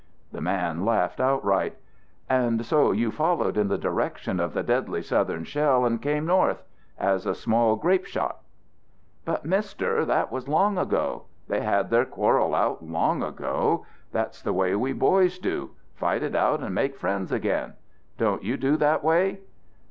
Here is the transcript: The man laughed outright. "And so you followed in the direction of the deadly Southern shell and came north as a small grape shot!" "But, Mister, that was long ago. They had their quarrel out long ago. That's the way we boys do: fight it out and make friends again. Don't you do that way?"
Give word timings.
The 0.31 0.41
man 0.41 0.83
laughed 0.83 1.19
outright. 1.21 1.77
"And 2.27 2.65
so 2.65 2.91
you 2.91 3.11
followed 3.11 3.55
in 3.55 3.67
the 3.67 3.77
direction 3.77 4.39
of 4.39 4.55
the 4.55 4.63
deadly 4.63 5.03
Southern 5.03 5.43
shell 5.43 5.85
and 5.85 6.01
came 6.01 6.25
north 6.25 6.63
as 6.97 7.27
a 7.27 7.35
small 7.35 7.75
grape 7.75 8.07
shot!" 8.07 8.37
"But, 9.25 9.45
Mister, 9.45 10.03
that 10.05 10.31
was 10.31 10.47
long 10.47 10.79
ago. 10.79 11.25
They 11.47 11.61
had 11.61 11.91
their 11.91 12.05
quarrel 12.05 12.55
out 12.55 12.83
long 12.83 13.21
ago. 13.21 13.85
That's 14.11 14.41
the 14.41 14.53
way 14.53 14.75
we 14.75 14.91
boys 14.91 15.37
do: 15.37 15.69
fight 15.93 16.23
it 16.23 16.35
out 16.35 16.61
and 16.63 16.73
make 16.73 16.97
friends 16.97 17.31
again. 17.31 17.73
Don't 18.17 18.41
you 18.43 18.57
do 18.57 18.77
that 18.77 19.03
way?" 19.03 19.41